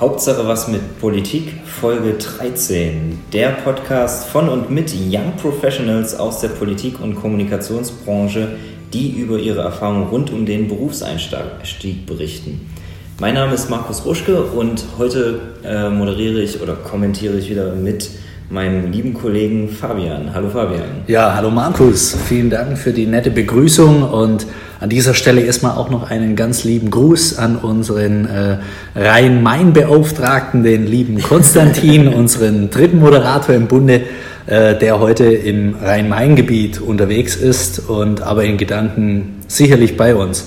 [0.00, 3.18] Hauptsache was mit Politik, Folge 13.
[3.32, 8.58] Der Podcast von und mit Young Professionals aus der Politik- und Kommunikationsbranche,
[8.92, 12.70] die über ihre Erfahrungen rund um den Berufseinstieg berichten.
[13.18, 18.08] Mein Name ist Markus Ruschke und heute äh, moderiere ich oder kommentiere ich wieder mit
[18.50, 20.30] meinem lieben Kollegen Fabian.
[20.32, 21.02] Hallo Fabian.
[21.06, 22.16] Ja, hallo Markus.
[22.28, 24.46] Vielen Dank für die nette Begrüßung und
[24.80, 28.56] an dieser Stelle erstmal auch noch einen ganz lieben Gruß an unseren äh,
[28.96, 34.02] Rhein-Main-Beauftragten, den lieben Konstantin, unseren dritten Moderator im Bunde,
[34.46, 40.46] äh, der heute im Rhein-Main-Gebiet unterwegs ist und aber in Gedanken sicherlich bei uns.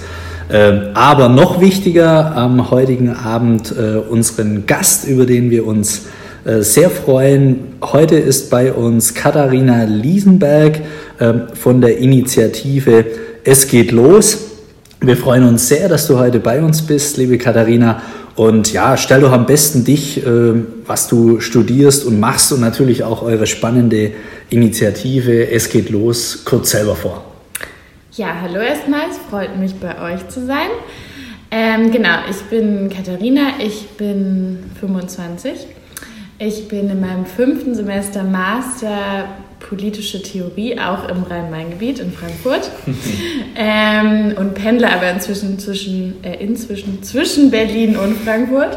[0.52, 6.20] Ähm, aber noch wichtiger am heutigen Abend äh, unseren Gast, über den wir uns äh,
[6.44, 7.76] sehr freuen.
[7.84, 10.82] Heute ist bei uns Katharina Liesenberg
[11.20, 13.05] ähm, von der Initiative
[13.44, 14.40] Es geht los.
[15.02, 18.02] Wir freuen uns sehr, dass du heute bei uns bist, liebe Katharina.
[18.35, 23.04] Und ja, stell doch am besten dich, ähm, was du studierst und machst und natürlich
[23.04, 24.12] auch eure spannende
[24.49, 27.24] Initiative Es geht los kurz selber vor.
[28.13, 30.70] Ja, hallo erstmal, es freut mich bei euch zu sein.
[31.52, 35.68] Ähm, genau, ich bin Katharina, ich bin 25
[36.43, 39.25] ich bin in meinem fünften Semester Master
[39.59, 42.71] politische Theorie, auch im Rhein-Main-Gebiet in Frankfurt.
[43.55, 48.75] ähm, und pendle aber inzwischen zwischen, äh, inzwischen zwischen Berlin und Frankfurt.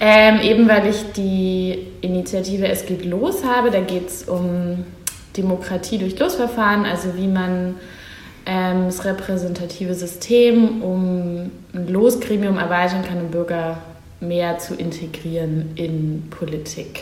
[0.00, 3.70] Ähm, eben weil ich die Initiative Es geht los habe.
[3.70, 4.84] Da geht es um
[5.34, 7.76] Demokratie durch Losverfahren, also wie man
[8.44, 13.78] ähm, das repräsentative System um ein Losgremium erweitern kann, um Bürger
[14.20, 17.00] mehr zu integrieren in Politik.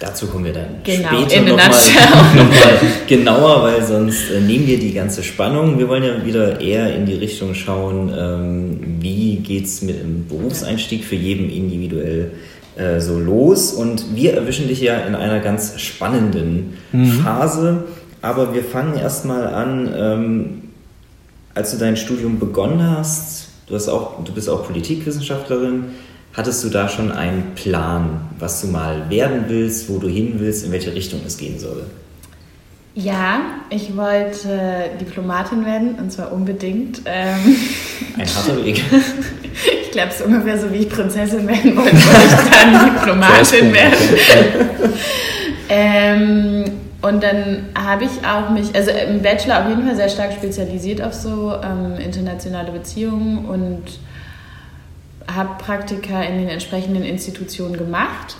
[0.00, 1.70] Dazu kommen wir dann genau, später nochmal
[2.36, 5.76] noch genauer, weil sonst äh, nehmen wir die ganze Spannung.
[5.78, 10.28] Wir wollen ja wieder eher in die Richtung schauen, ähm, wie geht es mit dem
[10.28, 12.30] Berufseinstieg für jeden individuell
[12.76, 13.72] äh, so los.
[13.72, 17.10] Und wir erwischen dich ja in einer ganz spannenden mhm.
[17.24, 17.84] Phase.
[18.22, 20.62] Aber wir fangen erstmal an, ähm,
[21.54, 25.86] als du dein Studium begonnen hast, du, hast auch, du bist auch Politikwissenschaftlerin,
[26.34, 30.64] Hattest du da schon einen Plan, was du mal werden willst, wo du hin willst,
[30.64, 31.84] in welche Richtung es gehen soll?
[32.94, 33.40] Ja,
[33.70, 37.02] ich wollte Diplomatin werden und zwar unbedingt.
[37.04, 37.56] Ähm,
[38.16, 38.82] Ein harter Weg.
[39.82, 43.98] ich glaube, es ist ungefähr so, wie ich Prinzessin werden wollte, ich dann Diplomatin werden.
[45.68, 46.64] ähm,
[47.00, 51.00] und dann habe ich auch mich, also im Bachelor auf jeden Fall sehr stark spezialisiert
[51.00, 53.82] auf so ähm, internationale Beziehungen und
[55.32, 58.36] habe Praktika in den entsprechenden Institutionen gemacht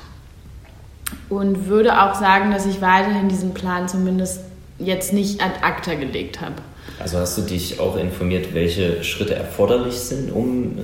[1.29, 4.41] und würde auch sagen, dass ich weiterhin diesen Plan zumindest
[4.79, 6.55] jetzt nicht ad acta gelegt habe.
[6.99, 10.79] Also hast du dich auch informiert, welche Schritte erforderlich sind, um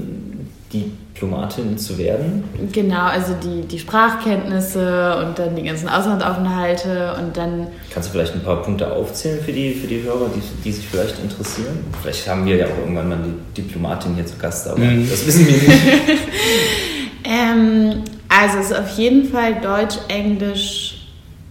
[1.15, 2.45] Diplomatin zu werden?
[2.73, 7.69] Genau, also die, die Sprachkenntnisse und dann die ganzen Auslandsaufenthalte und dann.
[7.93, 10.87] Kannst du vielleicht ein paar Punkte aufzählen für die, für die Hörer, die, die sich
[10.87, 11.85] vielleicht interessieren?
[12.03, 15.09] Vielleicht haben wir ja auch irgendwann mal die Diplomatin hier zu Gast, aber mhm.
[15.09, 15.69] das wissen wir nicht.
[17.25, 21.07] ähm, also es ist auf jeden Fall Deutsch, Englisch,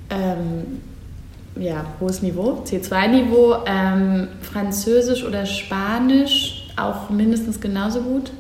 [0.10, 0.82] ähm,
[1.56, 8.32] ja, hohes Niveau, C2-Niveau, ähm, Französisch oder Spanisch auch mindestens genauso gut.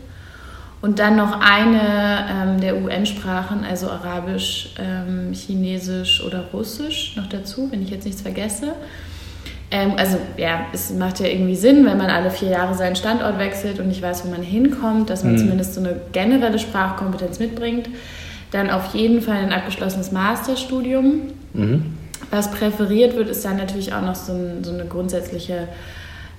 [0.83, 7.71] Und dann noch eine ähm, der UN-Sprachen, also Arabisch, ähm, Chinesisch oder Russisch noch dazu,
[7.71, 8.73] wenn ich jetzt nichts vergesse.
[9.71, 13.39] Ähm, also ja, es macht ja irgendwie Sinn, wenn man alle vier Jahre seinen Standort
[13.39, 15.37] wechselt und nicht weiß, wo man hinkommt, dass man mhm.
[15.37, 17.87] zumindest so eine generelle Sprachkompetenz mitbringt.
[18.51, 21.29] Dann auf jeden Fall ein abgeschlossenes Masterstudium.
[21.53, 21.93] Mhm.
[22.29, 25.69] Was präferiert wird, ist dann natürlich auch noch so, ein, so eine grundsätzliche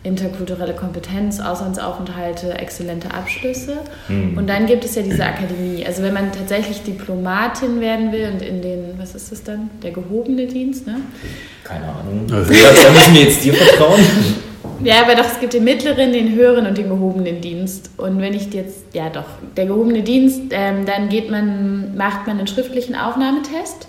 [0.05, 3.79] interkulturelle Kompetenz, Auslandsaufenthalte, exzellente Abschlüsse.
[4.09, 4.37] Mhm.
[4.37, 5.85] Und dann gibt es ja diese Akademie.
[5.85, 9.71] Also wenn man tatsächlich Diplomatin werden will und in den, was ist das dann?
[9.83, 11.01] Der gehobene Dienst, ne?
[11.65, 12.27] Keine Ahnung.
[12.29, 14.01] da müssen wir jetzt dir vertrauen.
[14.83, 17.91] Ja, aber doch, es gibt den mittleren, den höheren und den gehobenen Dienst.
[17.97, 19.25] Und wenn ich jetzt, ja doch,
[19.57, 23.89] der gehobene Dienst, ähm, dann geht man, macht man einen schriftlichen Aufnahmetest.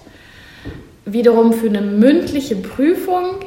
[1.05, 3.41] Wiederum für eine mündliche Prüfung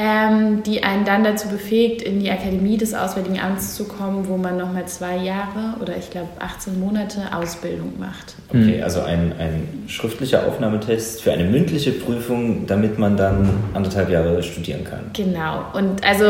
[0.00, 4.38] ähm, die einen dann dazu befähigt, in die Akademie des Auswärtigen Amts zu kommen, wo
[4.38, 8.34] man nochmal zwei Jahre oder ich glaube 18 Monate Ausbildung macht.
[8.48, 8.82] Okay, mhm.
[8.82, 14.84] also ein, ein schriftlicher Aufnahmetest für eine mündliche Prüfung, damit man dann anderthalb Jahre studieren
[14.84, 15.10] kann.
[15.12, 16.26] Genau, und also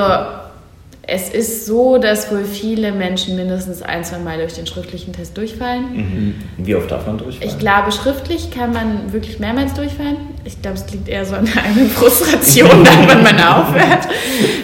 [1.13, 5.37] es ist so, dass wohl viele Menschen mindestens ein, zwei Mal durch den schriftlichen Test
[5.37, 5.97] durchfallen.
[5.97, 6.35] Mhm.
[6.59, 7.51] Wie oft darf man durchfallen?
[7.51, 10.19] Ich glaube, schriftlich kann man wirklich mehrmals durchfallen.
[10.45, 14.07] Ich glaube, es liegt eher so an der eigenen Frustration, dann, wenn man aufhört.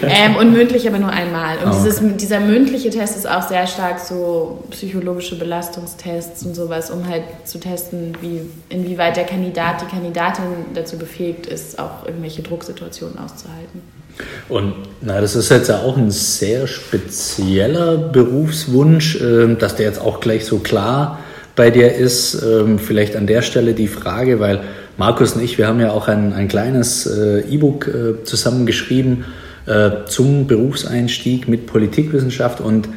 [0.03, 1.57] Ähm, und mündlich aber nur einmal.
[1.57, 1.79] Und oh, okay.
[1.83, 7.23] dieses, dieser mündliche Test ist auch sehr stark so psychologische Belastungstests und sowas, um halt
[7.43, 8.39] zu testen, wie,
[8.69, 13.96] inwieweit der Kandidat, die Kandidatin dazu befähigt ist, auch irgendwelche Drucksituationen auszuhalten.
[14.49, 20.01] Und na, das ist jetzt ja auch ein sehr spezieller Berufswunsch, äh, dass der jetzt
[20.01, 21.19] auch gleich so klar
[21.55, 22.41] bei dir ist.
[22.43, 24.61] Ähm, vielleicht an der Stelle die Frage, weil
[24.97, 29.25] Markus und ich, wir haben ja auch ein, ein kleines äh, E-Book äh, zusammengeschrieben
[29.65, 32.89] äh, zum Berufseinstieg mit Politikwissenschaft und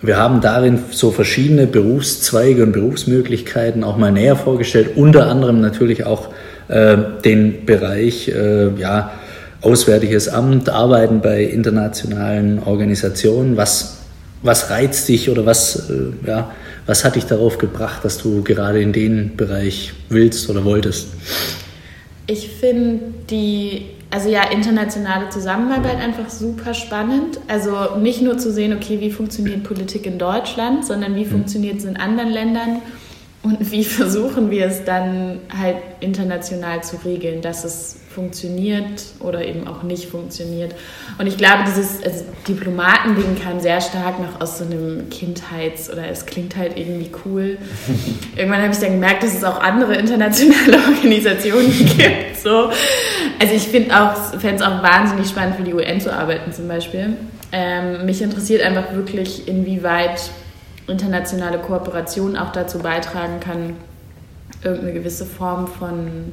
[0.00, 6.04] wir haben darin so verschiedene Berufszweige und Berufsmöglichkeiten auch mal näher vorgestellt, unter anderem natürlich
[6.04, 6.28] auch
[6.68, 9.10] äh, den Bereich, äh, ja,
[9.60, 13.56] Auswärtiges Amt, Arbeiten bei internationalen Organisationen.
[13.56, 13.98] Was,
[14.42, 16.52] was reizt dich oder was, äh, ja,
[16.86, 21.08] was hat dich darauf gebracht, dass du gerade in den Bereich willst oder wolltest?
[22.26, 23.00] Ich finde
[23.30, 27.40] die, also ja, internationale Zusammenarbeit einfach super spannend.
[27.48, 31.30] Also nicht nur zu sehen, okay, wie funktioniert Politik in Deutschland, sondern wie mhm.
[31.30, 32.82] funktioniert es in anderen Ländern
[33.42, 39.68] und wie versuchen wir es dann halt international zu regeln, dass es funktioniert oder eben
[39.68, 40.74] auch nicht funktioniert.
[41.18, 46.08] Und ich glaube, dieses also Diplomatending kam sehr stark noch aus so einem Kindheits- oder
[46.08, 47.58] es klingt halt irgendwie cool.
[48.36, 52.36] Irgendwann habe ich dann gemerkt, dass es auch andere internationale Organisationen gibt.
[52.42, 52.70] So.
[53.38, 56.66] Also ich finde auch, fände es auch wahnsinnig spannend für die UN zu arbeiten zum
[56.66, 57.16] Beispiel.
[57.52, 60.20] Ähm, mich interessiert einfach wirklich, inwieweit
[60.88, 63.76] internationale Kooperation auch dazu beitragen kann,
[64.64, 66.32] irgendeine gewisse Form von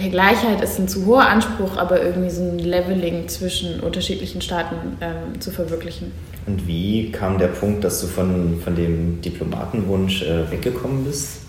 [0.00, 4.96] ja, Gleichheit ist ein zu hoher Anspruch, aber irgendwie so ein Leveling zwischen unterschiedlichen Staaten
[5.00, 6.12] ähm, zu verwirklichen.
[6.46, 11.40] Und wie kam der Punkt, dass du von, von dem Diplomatenwunsch äh, weggekommen bist?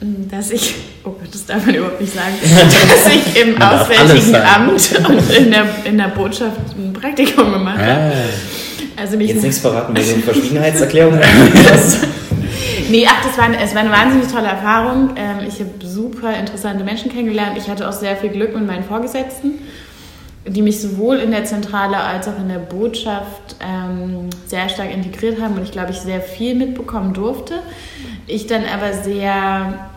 [0.00, 0.74] Mm, dass ich,
[1.04, 5.50] oh Gott, das darf man überhaupt nicht sagen, dass ich im Auswärtigen Amt und in
[5.50, 7.90] der, in der Botschaft ein Praktikum gemacht habe.
[7.90, 9.00] Ah.
[9.00, 11.18] Also Jetzt nichts verraten wegen Verschwiegenheitserklärung.
[12.92, 15.14] Nee, ach, das war, es war eine wahnsinnig tolle Erfahrung.
[15.16, 17.56] Ähm, ich habe super interessante Menschen kennengelernt.
[17.56, 19.60] Ich hatte auch sehr viel Glück mit meinen Vorgesetzten,
[20.46, 25.40] die mich sowohl in der Zentrale als auch in der Botschaft ähm, sehr stark integriert
[25.40, 27.60] haben und ich glaube, ich sehr viel mitbekommen durfte.
[28.26, 29.88] Ich dann aber sehr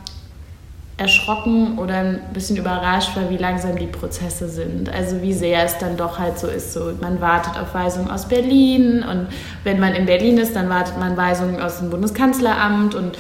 [0.98, 4.90] erschrocken oder ein bisschen überrascht war, wie langsam die Prozesse sind.
[4.90, 8.28] Also wie sehr es dann doch halt so ist, so man wartet auf Weisungen aus
[8.28, 9.28] Berlin und
[9.66, 13.18] wenn man in Berlin ist, dann wartet man Weisungen aus dem Bundeskanzleramt und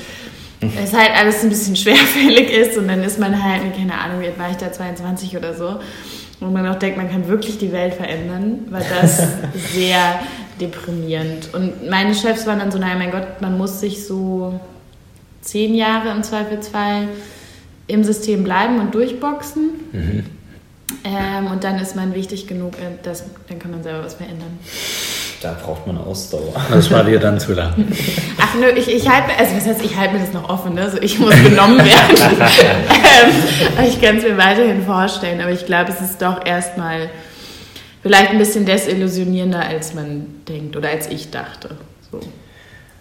[0.62, 4.27] es halt alles ein bisschen schwerfällig ist und dann ist man halt, keine Ahnung, wie
[4.27, 5.80] alt war ich da, 22 oder so,
[6.39, 9.18] und man auch denkt, man kann wirklich die Welt verändern, war das
[9.74, 10.19] sehr
[10.60, 11.54] deprimierend.
[11.54, 14.60] Und meine Chefs waren dann so, nein, mein Gott, man muss sich so
[15.42, 17.07] zehn Jahre im Zweifelsfall
[17.87, 19.69] im System bleiben und durchboxen.
[19.91, 20.25] Mhm.
[21.03, 24.59] Ähm, und dann ist man wichtig genug, äh, dass, dann kann man selber was verändern.
[25.41, 26.53] Da braucht man Ausdauer.
[26.71, 27.73] Das war dir dann zu lang.
[28.39, 30.81] Ach nö, ich, ich halte also was heißt, ich halte mir das noch offen, ne?
[30.81, 32.17] also ich muss genommen werden.
[32.39, 37.09] ähm, ich kann es mir weiterhin vorstellen, aber ich glaube, es ist doch erstmal
[38.01, 41.69] vielleicht ein bisschen desillusionierender, als man denkt oder als ich dachte.
[42.11, 42.19] So.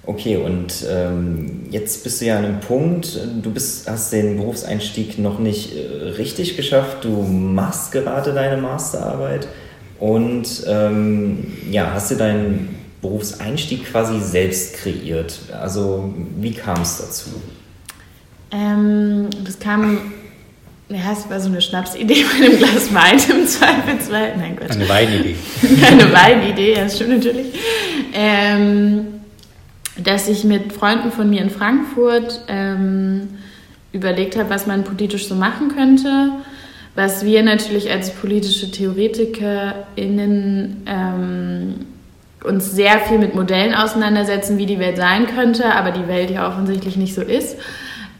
[0.06, 5.18] Okay, und ähm, jetzt bist du ja an einem Punkt, du bist, hast den Berufseinstieg
[5.18, 9.48] noch nicht äh, richtig geschafft, du machst gerade deine Masterarbeit
[9.98, 15.38] und ähm, ja, hast du deinen Berufseinstieg quasi selbst kreiert.
[15.58, 17.30] Also wie kam es dazu?
[18.50, 20.12] Ähm, das kam,
[20.90, 24.37] ja, es war so eine Schnapsidee bei einem Glas Wein im Zweifelsfall.
[24.37, 24.70] Nein, Gott.
[24.70, 25.37] Eine Weinidee.
[25.87, 27.46] Eine Weinidee, ja, das stimmt natürlich.
[28.12, 29.06] Ähm,
[29.96, 33.28] dass ich mit Freunden von mir in Frankfurt ähm,
[33.92, 36.30] überlegt habe, was man politisch so machen könnte.
[36.96, 41.74] Was wir natürlich als politische TheoretikerInnen ähm,
[42.44, 46.46] uns sehr viel mit Modellen auseinandersetzen, wie die Welt sein könnte, aber die Welt ja
[46.46, 47.56] offensichtlich nicht so ist.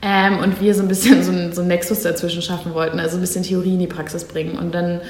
[0.03, 3.17] Ähm, und wir so ein bisschen so ein, so ein Nexus dazwischen schaffen wollten, also
[3.17, 4.59] ein bisschen Theorie in die Praxis bringen.
[4.59, 5.01] Und dann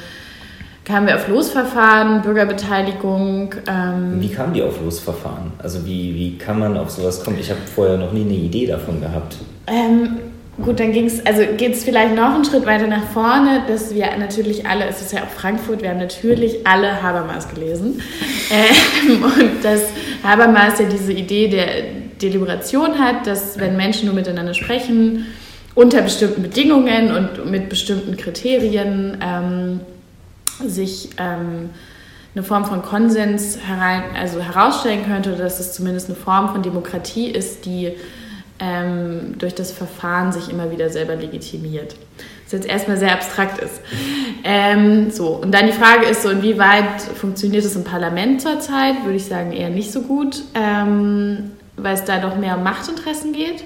[0.85, 3.55] kamen wir auf Losverfahren, Bürgerbeteiligung.
[3.67, 5.53] Ähm wie kamen die auf Losverfahren?
[5.59, 7.39] Also wie, wie kann man auf sowas kommen?
[7.41, 9.37] Ich habe vorher noch nie eine Idee davon gehabt.
[9.67, 10.19] Ähm,
[10.63, 13.95] gut, dann ging es, also geht es vielleicht noch einen Schritt weiter nach vorne, dass
[13.95, 18.03] wir natürlich alle, es ist ja auch Frankfurt, wir haben natürlich alle Habermas gelesen.
[18.51, 19.85] ähm, und dass
[20.23, 21.67] Habermas ja diese Idee der
[22.21, 25.27] Deliberation hat, dass wenn Menschen nur miteinander sprechen,
[25.75, 29.81] unter bestimmten Bedingungen und mit bestimmten Kriterien, ähm,
[30.67, 31.71] sich ähm,
[32.35, 37.31] eine Form von Konsens herein, also herausstellen könnte, dass es zumindest eine Form von Demokratie
[37.31, 37.93] ist, die
[38.59, 41.97] ähm, durch das Verfahren sich immer wieder selber legitimiert.
[42.45, 43.81] Was jetzt erstmal sehr abstrakt ist.
[44.45, 49.05] Ähm, so, und dann die Frage ist so, inwieweit funktioniert es im Parlament zurzeit?
[49.05, 53.33] Würde ich sagen, eher nicht so gut, ähm, weil es da doch mehr um Machtinteressen
[53.33, 53.65] geht.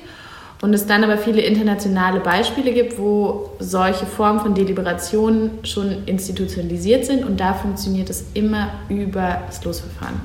[0.60, 7.04] Und es dann aber viele internationale Beispiele gibt, wo solche Formen von Deliberation schon institutionalisiert
[7.04, 10.20] sind und da funktioniert es immer über das Losverfahren.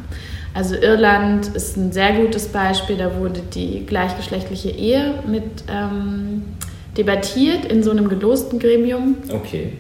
[0.56, 6.44] Also Irland ist ein sehr gutes Beispiel, da wurde die gleichgeschlechtliche Ehe mit ähm,
[6.98, 9.18] debattiert in so einem gelosten Gremium.
[9.32, 9.74] Okay.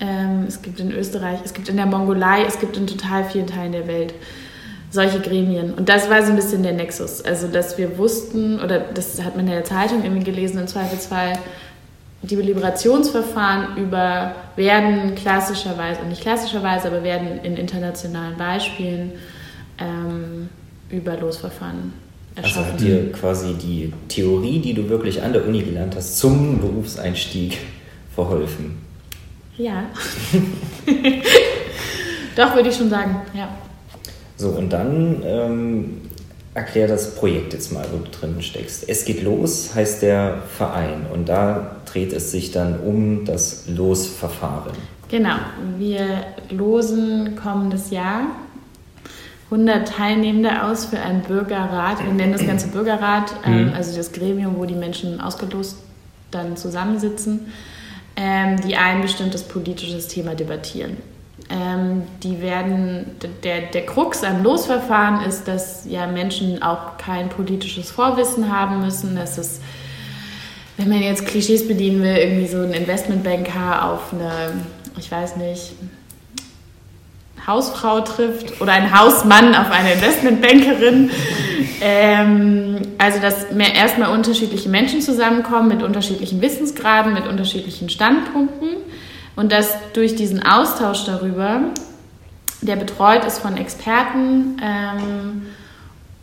[0.00, 3.46] Ähm, es gibt in Österreich, es gibt in der Mongolei, es gibt in total vielen
[3.46, 4.14] Teilen der Welt
[4.94, 5.74] solche Gremien.
[5.74, 7.20] Und das war so ein bisschen der Nexus.
[7.22, 11.32] Also, dass wir wussten, oder das hat man in der Zeitung irgendwie gelesen, im Zweifelsfall,
[12.22, 19.12] die Liberationsverfahren über werden klassischerweise, nicht klassischerweise, aber werden in internationalen Beispielen
[19.78, 20.48] ähm,
[20.88, 21.92] über Losverfahren
[22.36, 22.62] erschaffen.
[22.62, 26.60] Also hat dir quasi die Theorie, die du wirklich an der Uni gelernt hast, zum
[26.60, 27.58] Berufseinstieg
[28.14, 28.78] verholfen?
[29.58, 29.84] Ja.
[32.36, 33.48] Doch, würde ich schon sagen, ja.
[34.44, 36.02] So, und dann ähm,
[36.52, 38.86] erklär das Projekt jetzt mal, wo du drin steckst.
[38.86, 41.06] Es geht los, heißt der Verein.
[41.10, 44.74] Und da dreht es sich dann um das Losverfahren.
[45.08, 45.36] Genau,
[45.78, 48.26] wir losen kommendes Jahr
[49.50, 52.04] 100 Teilnehmende aus für einen Bürgerrat.
[52.04, 53.72] Wir nennen das Ganze Bürgerrat, ähm, mhm.
[53.72, 55.78] also das Gremium, wo die Menschen ausgelost
[56.30, 57.46] dann zusammensitzen,
[58.16, 60.98] ähm, die ein bestimmtes politisches Thema debattieren.
[61.50, 67.90] Ähm, die werden, der, der Krux am Losverfahren ist, dass ja Menschen auch kein politisches
[67.90, 69.14] Vorwissen haben müssen.
[69.16, 69.60] dass es
[70.76, 74.52] wenn man jetzt Klischees bedienen will, irgendwie so ein Investmentbanker auf eine,
[74.98, 75.72] ich weiß nicht,
[77.46, 81.10] Hausfrau trifft oder ein Hausmann auf eine Investmentbankerin.
[81.82, 88.68] ähm, also, dass mehr erstmal unterschiedliche Menschen zusammenkommen mit unterschiedlichen Wissensgraden, mit unterschiedlichen Standpunkten
[89.36, 91.60] und dass durch diesen Austausch darüber,
[92.62, 95.42] der betreut ist von Experten ähm,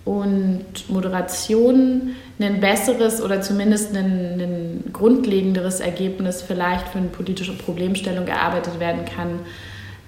[0.05, 8.27] und Moderation, ein besseres oder zumindest ein, ein grundlegenderes Ergebnis vielleicht für eine politische Problemstellung
[8.27, 9.41] erarbeitet werden kann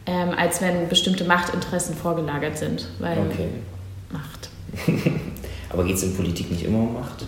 [0.05, 2.87] ähm, als wenn bestimmte Machtinteressen vorgelagert sind.
[2.99, 3.49] Weil okay.
[4.11, 4.49] Macht.
[5.69, 7.25] Aber geht es in Politik nicht immer um Macht?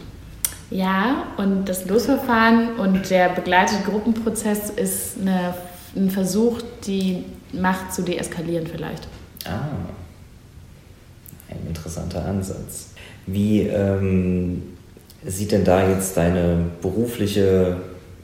[0.72, 5.54] Ja, und das Losverfahren und der begleitete Gruppenprozess ist eine,
[5.96, 9.08] ein Versuch, die Macht zu deeskalieren vielleicht.
[9.46, 9.68] Ah,
[11.50, 12.90] ein interessanter Ansatz.
[13.28, 14.64] Wie ähm,
[15.26, 17.78] sieht denn da jetzt deine berufliche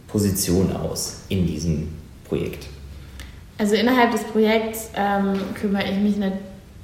[0.07, 1.89] Position aus in diesem
[2.27, 2.67] Projekt?
[3.57, 6.33] Also innerhalb des Projekts ähm, kümmere ich mich nicht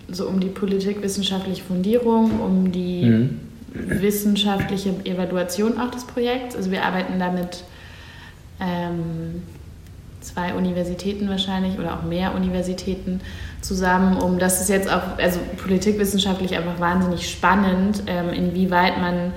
[0.10, 3.40] so um die politikwissenschaftliche Fundierung, um die mhm.
[3.86, 6.56] Wissenschaftliche Evaluation auch des Projekts.
[6.56, 7.64] Also wir arbeiten damit
[8.60, 9.44] ähm,
[10.22, 13.22] zwei Universitäten wahrscheinlich oder auch mehr Universitäten
[13.62, 19.34] zusammen, um das ist jetzt auch, also politikwissenschaftlich einfach wahnsinnig spannend, ähm, inwieweit man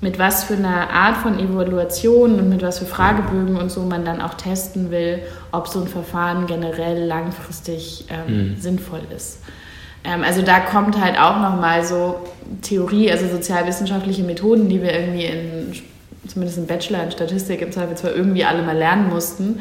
[0.00, 4.04] mit was für einer Art von Evaluation und mit was für Fragebögen und so man
[4.04, 5.20] dann auch testen will,
[5.52, 8.56] ob so ein Verfahren generell langfristig ähm, mhm.
[8.60, 9.38] sinnvoll ist.
[10.06, 12.20] Ähm, also da kommt halt auch nochmal so
[12.62, 15.72] Theorie, also sozialwissenschaftliche Methoden, die wir irgendwie in,
[16.28, 19.60] zumindest im Bachelor in Statistik im Zweifelsfall irgendwie alle mal lernen mussten,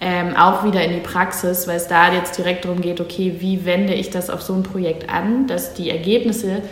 [0.00, 3.64] ähm, auch wieder in die Praxis, weil es da jetzt direkt darum geht, okay, wie
[3.64, 6.62] wende ich das auf so ein Projekt an, dass die Ergebnisse,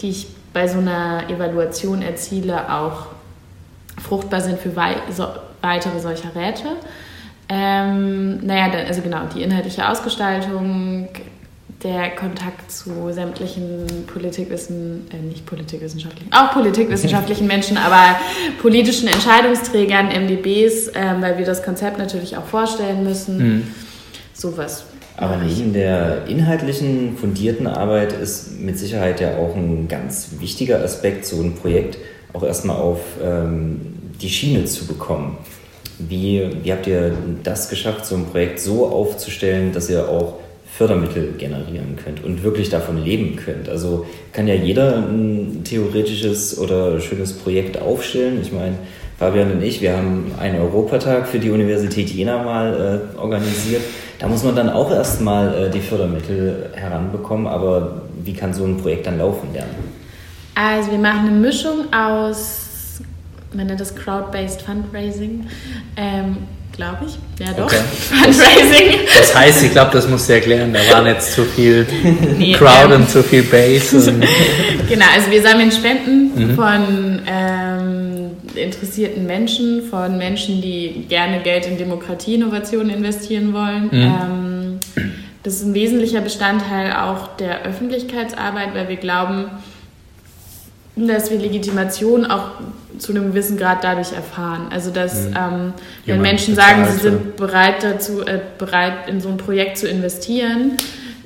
[0.00, 3.06] die ich bei so einer Evaluation erziele, auch
[4.00, 5.26] fruchtbar sind für wei so,
[5.60, 6.68] weitere solcher Räte.
[7.48, 11.08] Ähm, naja, dann, also genau, die inhaltliche Ausgestaltung,
[11.82, 18.18] der Kontakt zu sämtlichen Politikwissen, äh, nicht politikwissenschaftlichen, auch politikwissenschaftlichen Menschen, aber
[18.60, 23.38] politischen Entscheidungsträgern, MDBs, äh, weil wir das Konzept natürlich auch vorstellen müssen.
[23.38, 23.62] Mhm.
[24.34, 24.84] Sowas.
[25.16, 31.26] Aber neben der inhaltlichen, fundierten Arbeit ist mit Sicherheit ja auch ein ganz wichtiger Aspekt,
[31.26, 31.98] so ein Projekt
[32.32, 33.80] auch erstmal auf ähm,
[34.20, 35.36] die Schiene zu bekommen.
[35.98, 40.38] Wie, wie habt ihr das geschafft, so ein Projekt so aufzustellen, dass ihr auch
[40.72, 43.68] Fördermittel generieren könnt und wirklich davon leben könnt?
[43.68, 48.38] Also kann ja jeder ein theoretisches oder schönes Projekt aufstellen.
[48.40, 48.76] Ich meine,
[49.18, 53.82] Fabian und ich, wir haben einen Europatag für die Universität Jena mal äh, organisiert.
[54.18, 58.78] Da muss man dann auch erstmal äh, die Fördermittel heranbekommen, aber wie kann so ein
[58.78, 59.74] Projekt dann laufen lernen?
[60.54, 63.00] Also wir machen eine Mischung aus,
[63.52, 65.46] man nennt das Crowd-Based Fundraising,
[65.96, 66.38] ähm,
[66.80, 67.46] glaube ich.
[67.46, 67.64] Ja, doch.
[67.64, 67.76] Okay.
[68.08, 69.00] Fundraising.
[69.18, 70.72] Das heißt, ich glaube, das musst du erklären.
[70.72, 71.86] Da waren jetzt zu viel
[72.38, 73.98] nee, Crowd ähm, und zu viel Base.
[74.88, 76.54] genau, also wir sammeln Spenden mhm.
[76.54, 83.88] von ähm, interessierten Menschen, von Menschen, die gerne Geld in Demokratieinnovationen investieren wollen.
[83.90, 84.02] Mhm.
[84.02, 84.80] Ähm,
[85.42, 89.50] das ist ein wesentlicher Bestandteil auch der Öffentlichkeitsarbeit, weil wir glauben,
[91.06, 92.52] dass wir Legitimation auch
[92.98, 94.68] zu einem gewissen Grad dadurch erfahren.
[94.70, 95.36] Also dass mhm.
[95.36, 95.72] ähm,
[96.06, 100.72] wenn Menschen sagen, sie sind bereit dazu, äh, bereit in so ein Projekt zu investieren,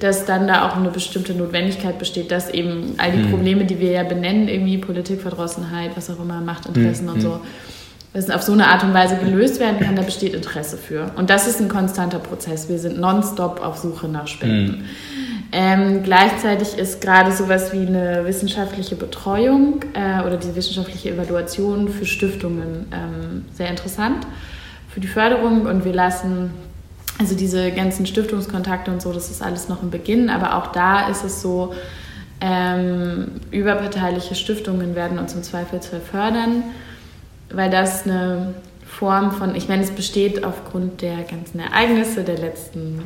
[0.00, 3.30] dass dann da auch eine bestimmte Notwendigkeit besteht, dass eben all die mhm.
[3.30, 7.12] Probleme, die wir ja benennen, irgendwie Politikverdrossenheit, was auch immer, Machtinteressen mhm.
[7.12, 7.40] und so,
[8.12, 11.10] dass auf so eine Art und Weise gelöst werden kann, da besteht Interesse für.
[11.16, 12.68] Und das ist ein konstanter Prozess.
[12.68, 14.78] Wir sind nonstop auf Suche nach Spenden.
[14.78, 14.84] Mhm.
[15.56, 22.06] Ähm, gleichzeitig ist gerade sowas wie eine wissenschaftliche Betreuung äh, oder die wissenschaftliche Evaluation für
[22.06, 24.26] Stiftungen ähm, sehr interessant
[24.88, 25.66] für die Förderung.
[25.66, 26.50] Und wir lassen
[27.20, 31.08] also diese ganzen Stiftungskontakte und so, das ist alles noch im Beginn, aber auch da
[31.08, 31.72] ist es so,
[32.40, 36.64] ähm, überparteiliche Stiftungen werden uns im Zweifelsfall fördern,
[37.52, 38.54] weil das eine
[38.98, 43.02] Form von, ich meine, es besteht aufgrund der ganzen Ereignisse der letzten,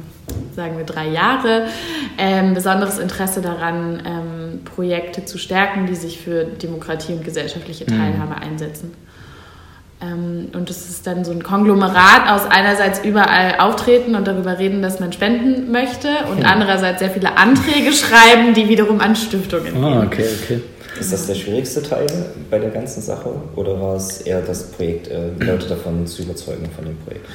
[0.54, 1.66] sagen wir, drei Jahre,
[2.18, 7.97] ähm, besonderes Interesse daran, ähm, Projekte zu stärken, die sich für Demokratie und gesellschaftliche mhm.
[7.97, 8.42] Teilhabe mhm.
[8.42, 8.95] einsetzen.
[10.02, 14.83] Ähm, und das ist dann so ein Konglomerat aus einerseits überall auftreten und darüber reden,
[14.83, 19.80] dass man spenden möchte und andererseits sehr viele Anträge schreiben, die wiederum an Stiftungen ah,
[19.80, 19.85] gehen.
[19.85, 20.61] Ah, okay, okay.
[21.00, 22.07] Ist das der schwierigste Teil
[22.50, 26.69] bei der ganzen Sache oder war es eher das Projekt, äh, Leute davon zu überzeugen
[26.75, 27.26] von dem Projekt?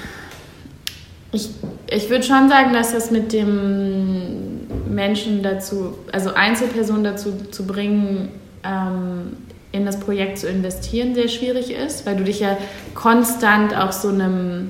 [1.31, 1.49] Ich,
[1.89, 8.29] ich würde schon sagen, dass das mit dem Menschen dazu, also Einzelpersonen dazu zu bringen,
[8.63, 9.37] ähm,
[9.71, 12.57] in das Projekt zu investieren, sehr schwierig ist, weil du dich ja
[12.93, 14.69] konstant auch so einem,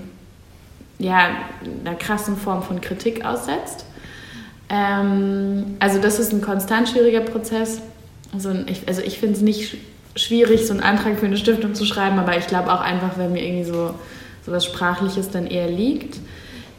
[0.97, 1.27] ja,
[1.83, 3.85] einer krassen Form von Kritik aussetzt.
[4.69, 7.81] Ähm, also das ist ein konstant schwieriger Prozess.
[8.33, 9.77] Also ich, also ich finde es nicht
[10.15, 13.33] schwierig, so einen Antrag für eine Stiftung zu schreiben, aber ich glaube auch einfach, wenn
[13.33, 13.93] mir irgendwie so,
[14.45, 16.19] so was Sprachliches dann eher liegt.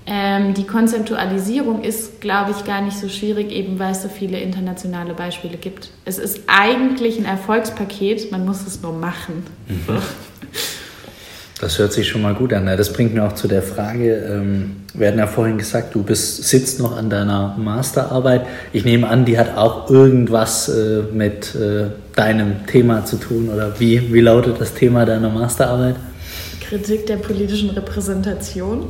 [0.06, 4.38] Ähm, die Konzeptualisierung ist, glaube ich, gar nicht so schwierig, eben weil es so viele
[4.38, 5.90] internationale Beispiele gibt.
[6.04, 9.46] Es ist eigentlich ein Erfolgspaket, man muss es nur machen.
[9.66, 10.02] Mhm.
[11.64, 12.66] Das hört sich schon mal gut an.
[12.66, 16.44] Das bringt mir auch zu der Frage, ähm, wir hatten ja vorhin gesagt, du bist,
[16.44, 18.42] sitzt noch an deiner Masterarbeit.
[18.74, 23.80] Ich nehme an, die hat auch irgendwas äh, mit äh, deinem Thema zu tun oder
[23.80, 25.96] wie, wie lautet das Thema deiner Masterarbeit?
[26.68, 28.88] Kritik der politischen Repräsentation.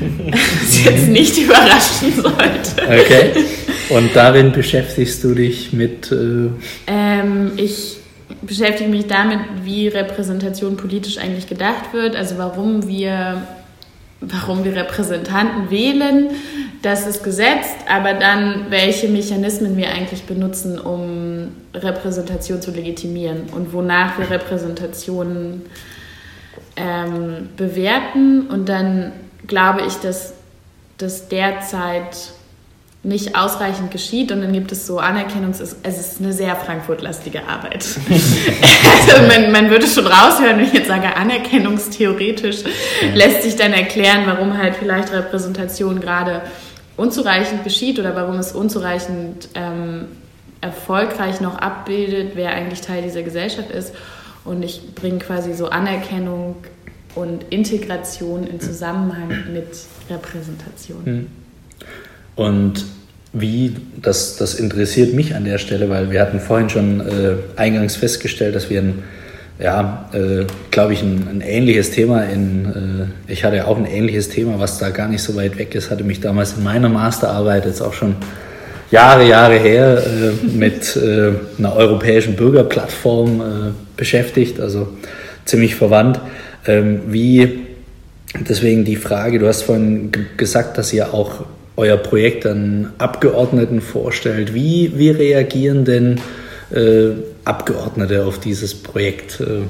[0.00, 2.82] Was jetzt nicht überraschen sollte.
[2.82, 3.44] Okay.
[3.90, 6.10] Und darin beschäftigst du dich mit.
[6.10, 6.48] Äh
[6.88, 7.97] ähm, ich
[8.42, 13.42] beschäftige mich damit, wie Repräsentation politisch eigentlich gedacht wird, also warum wir,
[14.20, 16.30] warum wir Repräsentanten wählen.
[16.82, 23.72] Das ist gesetzt, aber dann, welche Mechanismen wir eigentlich benutzen, um Repräsentation zu legitimieren und
[23.72, 25.62] wonach wir Repräsentation
[26.76, 28.46] ähm, bewerten.
[28.46, 29.12] Und dann
[29.46, 30.34] glaube ich, dass
[30.98, 32.32] das derzeit
[33.04, 35.60] nicht ausreichend geschieht und dann gibt es so Anerkennungs...
[35.60, 37.84] Es ist eine sehr Frankfurt-lastige Arbeit.
[39.08, 42.64] also man, man würde schon raushören, wenn ich jetzt sage, anerkennungstheoretisch
[43.14, 46.42] lässt sich dann erklären, warum halt vielleicht Repräsentation gerade
[46.96, 50.06] unzureichend geschieht oder warum es unzureichend ähm,
[50.60, 53.94] erfolgreich noch abbildet, wer eigentlich Teil dieser Gesellschaft ist.
[54.44, 56.56] Und ich bringe quasi so Anerkennung
[57.14, 59.68] und Integration in Zusammenhang mit
[60.10, 61.04] Repräsentation.
[61.04, 61.26] Hm.
[62.38, 62.84] Und
[63.32, 67.96] wie, das, das interessiert mich an der Stelle, weil wir hatten vorhin schon äh, eingangs
[67.96, 69.02] festgestellt, dass wir ein,
[69.58, 73.86] ja, äh, glaube ich, ein, ein, ähnliches Thema in, äh, ich hatte ja auch ein
[73.86, 76.88] ähnliches Thema, was da gar nicht so weit weg ist, hatte mich damals in meiner
[76.88, 78.14] Masterarbeit jetzt auch schon
[78.92, 83.44] Jahre, Jahre her äh, mit äh, einer europäischen Bürgerplattform äh,
[83.96, 84.86] beschäftigt, also
[85.44, 86.20] ziemlich verwandt.
[86.68, 87.66] Ähm, wie,
[88.48, 91.44] deswegen die Frage, du hast vorhin gesagt, dass ihr auch
[91.78, 94.52] euer Projekt an Abgeordneten vorstellt.
[94.52, 96.20] Wie, wie reagieren denn
[96.72, 97.10] äh,
[97.44, 99.40] Abgeordnete auf dieses Projekt?
[99.40, 99.62] Äh?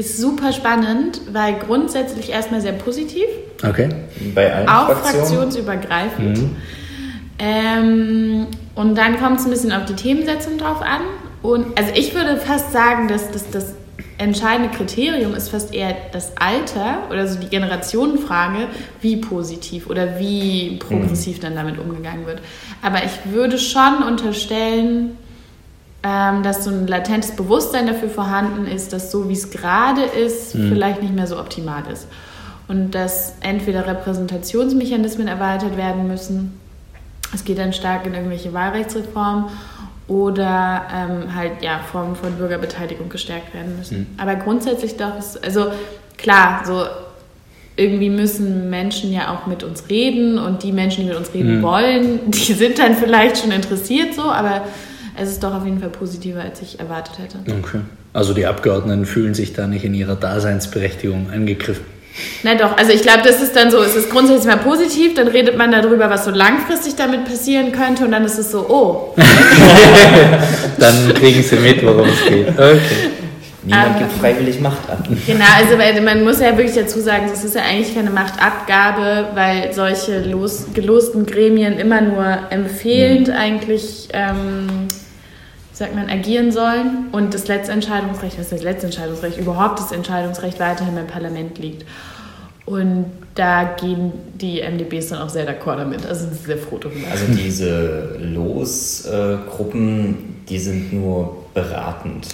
[0.00, 3.26] Ist super spannend, weil grundsätzlich erstmal sehr positiv.
[3.62, 3.90] Okay.
[4.34, 5.26] Bei allen Auch Fraktionen?
[5.26, 6.38] fraktionsübergreifend.
[6.38, 6.56] Mhm.
[7.38, 11.02] Ähm, und dann kommt es ein bisschen auf die Themensetzung drauf an.
[11.42, 13.74] Und also ich würde fast sagen, dass das
[14.18, 18.68] entscheidende Kriterium ist fast eher das Alter oder so die Generationenfrage,
[19.00, 21.42] wie positiv oder wie progressiv mhm.
[21.42, 22.40] dann damit umgegangen wird.
[22.82, 25.16] Aber ich würde schon unterstellen,
[26.02, 30.54] ähm, dass so ein latentes Bewusstsein dafür vorhanden ist, dass so wie es gerade ist,
[30.54, 30.68] mhm.
[30.68, 32.06] vielleicht nicht mehr so optimal ist.
[32.66, 36.58] und dass entweder Repräsentationsmechanismen erweitert werden müssen,
[37.34, 39.46] es geht dann stark in irgendwelche Wahlrechtsreformen
[40.06, 44.00] oder ähm, halt ja Formen von Bürgerbeteiligung gestärkt werden müssen.
[44.00, 44.06] Mhm.
[44.18, 45.66] Aber grundsätzlich doch ist, also
[46.18, 46.84] klar, so
[47.76, 51.58] irgendwie müssen Menschen ja auch mit uns reden und die Menschen, die mit uns reden
[51.58, 51.62] mhm.
[51.62, 54.62] wollen, die sind dann vielleicht schon interessiert so, aber
[55.16, 57.38] es ist doch auf jeden Fall positiver, als ich erwartet hätte.
[57.58, 57.80] Okay.
[58.12, 61.84] Also die Abgeordneten fühlen sich da nicht in ihrer Daseinsberechtigung angegriffen.
[62.42, 65.28] Na doch, also ich glaube, das ist dann so, es ist grundsätzlich mal positiv, dann
[65.28, 69.14] redet man darüber, was so langfristig damit passieren könnte und dann ist es so, oh.
[70.78, 72.48] dann kriegen sie mit, worum es geht.
[72.50, 72.80] Okay.
[73.64, 75.08] Niemand ähm, gibt freiwillig Macht ab.
[75.26, 79.72] Genau, also man muss ja wirklich dazu sagen, es ist ja eigentlich keine Machtabgabe, weil
[79.72, 83.34] solche los, gelosten Gremien immer nur empfehlend mhm.
[83.34, 84.86] eigentlich ähm,
[85.74, 90.94] sagt man, agieren sollen und das Letztentscheidungsrecht, was ist das Letztentscheidungsrecht, überhaupt das Entscheidungsrecht weiterhin
[90.94, 91.84] beim Parlament liegt.
[92.64, 96.06] Und da gehen die MDBs dann auch sehr d'accord damit.
[96.06, 97.06] Also sind sehr froh darüber.
[97.10, 100.16] Also diese Losgruppen,
[100.48, 102.28] die sind nur beratend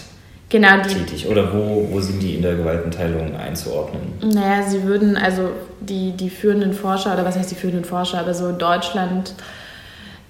[0.51, 1.27] genau, die, tätig.
[1.27, 4.03] Oder wo, wo sind die in der Gewaltenteilung einzuordnen?
[4.23, 5.49] Naja, sie würden, also
[5.81, 9.35] die, die führenden Forscher, oder was heißt die führenden Forscher, aber so Deutschland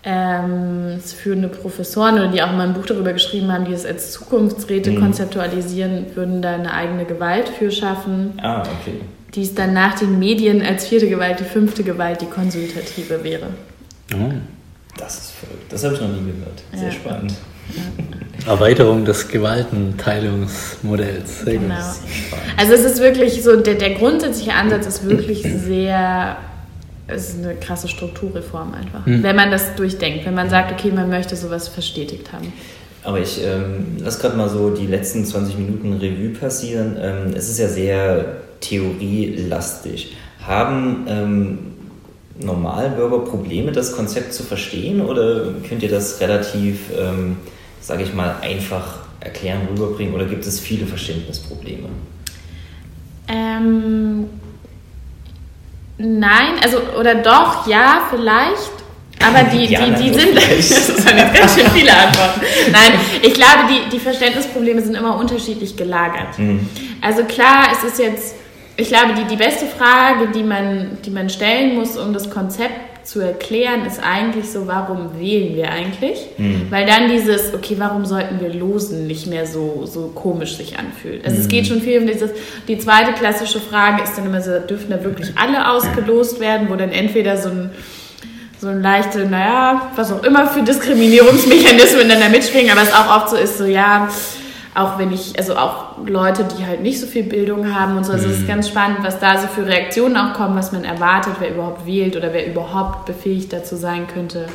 [0.03, 4.13] ähm, führende Professoren oder die auch mal ein Buch darüber geschrieben haben, die es als
[4.13, 5.01] Zukunftsräte mhm.
[5.01, 8.33] konzeptualisieren, würden da eine eigene Gewalt für schaffen.
[8.43, 9.01] Ah, okay.
[9.35, 13.49] Die es dann nach den Medien als vierte Gewalt, die fünfte Gewalt, die konsultative wäre.
[14.15, 14.33] Oh.
[14.97, 15.71] Das ist verrückt.
[15.71, 16.63] Das habe ich noch nie gehört.
[16.73, 16.93] Sehr ja.
[16.93, 17.35] spannend.
[17.77, 17.83] Ja.
[18.53, 21.43] Erweiterung des Gewaltenteilungsmodells.
[21.45, 21.75] Sehr genau.
[22.57, 26.39] Also es ist wirklich so, der, der grundsätzliche Ansatz ist wirklich sehr
[27.12, 29.07] es ist eine krasse Strukturreform einfach.
[29.07, 29.23] Mhm.
[29.23, 32.53] Wenn man das durchdenkt, wenn man sagt, okay, man möchte sowas verstetigt haben.
[33.03, 36.96] Aber ich ähm, lass gerade mal so die letzten 20 Minuten Revue passieren.
[37.01, 40.16] Ähm, es ist ja sehr theorielastig.
[40.46, 41.59] Haben ähm,
[42.38, 47.37] Normalbürger Probleme, das Konzept zu verstehen oder könnt ihr das relativ, ähm,
[47.81, 51.88] sage ich mal, einfach erklären, rüberbringen oder gibt es viele Verständnisprobleme?
[53.29, 54.25] Ähm,
[56.03, 58.81] Nein, also, oder doch, ja, vielleicht.
[59.23, 60.35] Aber die, die, die, die sind.
[60.37, 62.41] das sind jetzt ganz schön viele Antworten.
[62.73, 66.39] Nein, ich glaube, die, die Verständnisprobleme sind immer unterschiedlich gelagert.
[66.39, 66.67] Mhm.
[67.03, 68.35] Also klar, es ist jetzt,
[68.79, 72.89] ich glaube, die, die beste Frage, die man, die man stellen muss, um das Konzept
[73.11, 76.27] zu erklären, ist eigentlich so, warum wählen wir eigentlich?
[76.38, 76.68] Mhm.
[76.70, 81.25] Weil dann dieses, okay, warum sollten wir losen, nicht mehr so, so komisch sich anfühlt.
[81.25, 81.42] Also mhm.
[81.42, 82.31] es geht schon viel um dieses,
[82.68, 86.77] die zweite klassische Frage ist dann immer so, dürfen da wirklich alle ausgelost werden, wo
[86.77, 87.70] dann entweder so ein
[88.61, 93.16] so ein leichte, naja, was auch immer für Diskriminierungsmechanismen dann da mitschwingen, aber es auch
[93.16, 94.09] oft so ist, so ja,
[94.81, 98.12] auch wenn ich, also auch Leute, die halt nicht so viel Bildung haben und so.
[98.12, 98.33] Also mhm.
[98.33, 98.49] es ist mhm.
[98.49, 102.16] ganz spannend, was da so für Reaktionen auch kommen, was man erwartet, wer überhaupt wählt
[102.16, 104.47] oder wer überhaupt befähigt dazu sein könnte,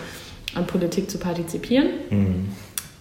[0.56, 1.88] an Politik zu partizipieren.
[2.10, 2.50] Mhm.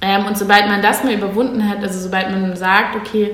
[0.01, 3.31] Ähm, und sobald man das mal überwunden hat, also sobald man sagt, okay,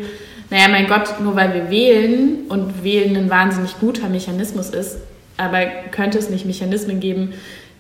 [0.51, 4.99] naja, mein Gott, nur weil wir wählen und wählen ein wahnsinnig guter Mechanismus ist,
[5.37, 7.35] aber könnte es nicht Mechanismen geben,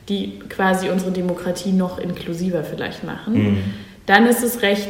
[0.08, 3.58] die quasi unsere Demokratie noch inklusiver vielleicht machen, mhm.
[4.06, 4.88] dann ist es recht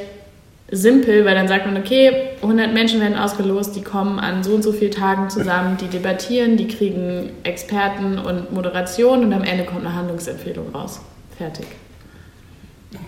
[0.70, 4.62] simpel, weil dann sagt man, okay, 100 Menschen werden ausgelost, die kommen an so und
[4.62, 9.84] so vielen Tagen zusammen, die debattieren, die kriegen Experten und Moderation und am Ende kommt
[9.84, 11.00] eine Handlungsempfehlung raus.
[11.36, 11.66] Fertig.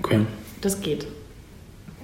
[0.01, 0.20] Okay.
[0.61, 1.07] Das geht.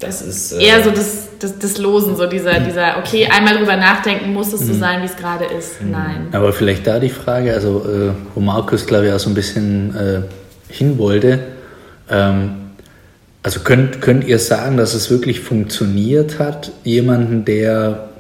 [0.01, 3.77] Das ist äh eher so das, das, das Losen, so dieser, dieser, okay, einmal drüber
[3.77, 4.79] nachdenken, muss es so mhm.
[4.79, 5.83] sein, wie es gerade ist.
[5.83, 5.91] Mhm.
[5.91, 6.29] Nein.
[6.33, 9.97] Aber vielleicht da die Frage, also äh, wo Markus, glaube ich, auch so ein bisschen
[9.97, 11.41] äh, hin wollte,
[12.09, 12.68] ähm,
[13.49, 18.11] also könnt, könnt ihr sagen, dass es wirklich funktioniert hat, jemanden, der,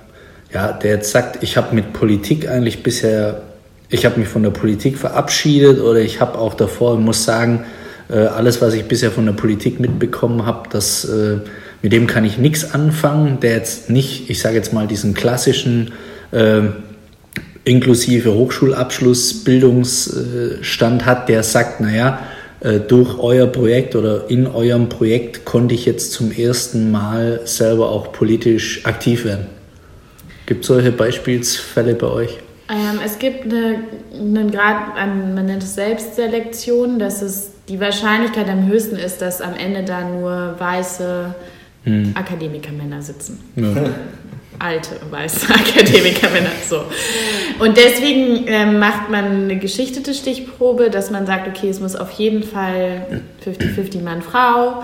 [0.55, 3.43] ja, der jetzt sagt, ich habe mit Politik eigentlich bisher,
[3.91, 7.67] ich habe mich von der Politik verabschiedet oder ich habe auch davor, muss sagen,
[8.09, 11.47] äh, alles, was ich bisher von der Politik mitbekommen habe, äh,
[11.83, 15.93] mit dem kann ich nichts anfangen, der jetzt nicht, ich sage jetzt mal, diesen klassischen
[16.31, 16.63] äh,
[17.65, 22.19] inklusive Hochschulabschluss, Bildungsstand hat, der sagt, naja,
[22.61, 28.13] durch euer Projekt oder in eurem Projekt konnte ich jetzt zum ersten Mal selber auch
[28.13, 29.47] politisch aktiv werden.
[30.47, 32.39] Gibt es solche Beispielsfälle bei euch?
[32.71, 33.81] Ähm, es gibt eine,
[34.13, 39.55] einen Grad, man nennt es Selbstselektion, dass es die Wahrscheinlichkeit am höchsten ist, dass am
[39.55, 41.35] Ende da nur weiße
[41.85, 42.13] hm.
[42.15, 43.41] Akademikermänner sitzen.
[43.57, 43.75] Ja.
[44.59, 46.51] alte weiße Akademikermänner.
[46.69, 46.85] So.
[47.59, 52.11] Und deswegen äh, macht man eine geschichtete Stichprobe, dass man sagt, okay, es muss auf
[52.13, 54.83] jeden Fall 50-50 Mann-Frau.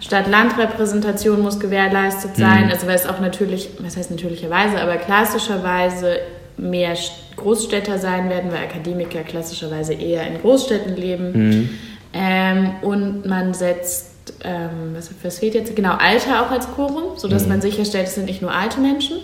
[0.00, 2.66] Stadt-Land-Repräsentation muss gewährleistet sein.
[2.66, 2.70] Mhm.
[2.70, 6.18] Also weil es auch natürlich, was heißt natürlicherweise, aber klassischerweise
[6.56, 6.94] mehr
[7.36, 11.32] Großstädter sein werden, weil Akademiker klassischerweise eher in Großstädten leben.
[11.32, 11.70] Mhm.
[12.12, 15.74] Ähm, und man setzt, ähm, was, was, fehlt jetzt?
[15.74, 17.50] Genau, Alter auch als Quorum, sodass mhm.
[17.50, 19.18] man sicherstellt, es sind nicht nur alte Menschen.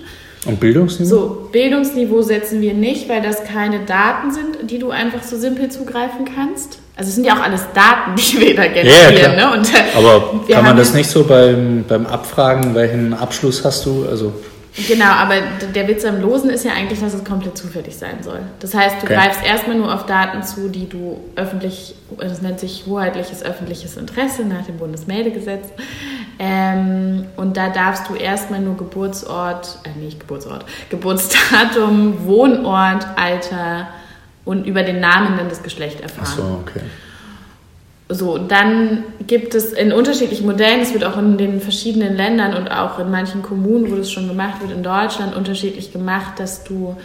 [0.45, 1.11] Und Bildungsniveau?
[1.11, 5.71] So, Bildungsniveau setzen wir nicht, weil das keine Daten sind, die du einfach so simpel
[5.71, 6.79] zugreifen kannst.
[6.97, 9.37] Also es sind ja auch alles Daten, die wir da generieren.
[9.39, 9.57] Ja, ne?
[9.57, 14.07] Und, äh, Aber kann man das nicht so beim, beim Abfragen, welchen Abschluss hast du?
[14.09, 14.33] Also
[14.75, 15.35] Genau, aber
[15.75, 18.41] der Witz am Losen ist ja eigentlich, dass es komplett zufällig sein soll.
[18.61, 19.15] Das heißt, du okay.
[19.17, 24.45] greifst erstmal nur auf Daten zu, die du öffentlich, das nennt sich hoheitliches öffentliches Interesse
[24.45, 25.69] nach dem Bundesmeldegesetz.
[26.39, 33.89] Ähm, und da darfst du erstmal nur Geburtsort, äh, nicht Geburtsort, Geburtsdatum, Wohnort, Alter
[34.47, 36.27] und über den Namen dann das Geschlecht erfahren.
[36.27, 36.81] Ach so, okay.
[38.15, 42.71] So, dann gibt es in unterschiedlichen Modellen, es wird auch in den verschiedenen Ländern und
[42.71, 46.97] auch in manchen Kommunen, wo das schon gemacht wird, in Deutschland unterschiedlich gemacht, dass du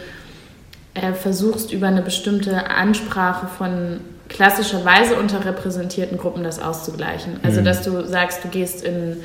[0.94, 7.40] äh, versuchst, über eine bestimmte Ansprache von klassischerweise unterrepräsentierten Gruppen das auszugleichen.
[7.42, 7.64] Also, mhm.
[7.64, 9.18] dass du sagst, du gehst in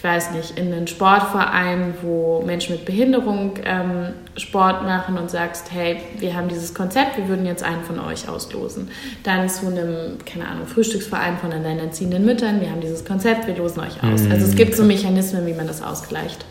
[0.00, 5.66] ich weiß nicht, in einen Sportverein, wo Menschen mit Behinderung ähm, Sport machen und sagst,
[5.72, 8.88] hey, wir haben dieses Konzept, wir würden jetzt einen von euch auslosen.
[9.24, 13.80] Dann zu einem, keine Ahnung, Frühstücksverein von alleinerziehenden Müttern, wir haben dieses Konzept, wir losen
[13.80, 14.22] euch aus.
[14.30, 16.46] Also es gibt so Mechanismen, wie man das ausgleicht.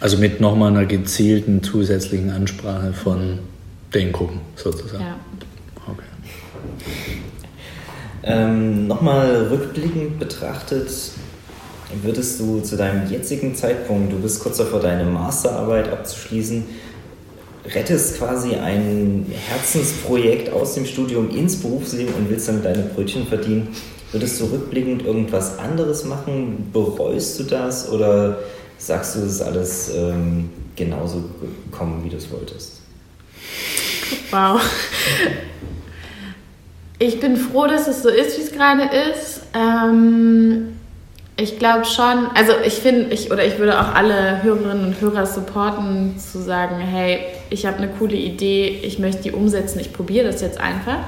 [0.00, 3.38] Also mit nochmal einer gezielten zusätzlichen Ansprache von
[3.94, 5.02] den Gruppen sozusagen.
[5.02, 5.16] Ja.
[5.86, 6.02] Okay.
[8.24, 10.90] Ähm, nochmal rückblickend betrachtet,
[12.02, 16.64] würdest du zu deinem jetzigen Zeitpunkt, du bist kurz davor, deine Masterarbeit abzuschließen,
[17.74, 23.68] rettest quasi ein Herzensprojekt aus dem Studium ins Berufsleben und willst damit deine Brötchen verdienen,
[24.12, 26.70] würdest du rückblickend irgendwas anderes machen?
[26.72, 28.38] Bereust du das oder
[28.78, 31.24] sagst du, es ist alles ähm, genauso
[31.70, 32.80] gekommen, wie du es wolltest?
[34.30, 34.60] Wow.
[36.98, 39.40] Ich bin froh, dass es so ist, wie es gerade ist.
[39.52, 40.73] Ähm,
[41.36, 45.26] ich glaube schon, also ich finde, ich, oder ich würde auch alle Hörerinnen und Hörer
[45.26, 47.20] supporten, zu sagen, hey,
[47.50, 50.98] ich habe eine coole Idee, ich möchte die umsetzen, ich probiere das jetzt einfach.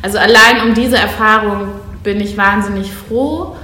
[0.00, 1.68] Also allein um diese Erfahrung
[2.02, 3.54] bin ich wahnsinnig froh.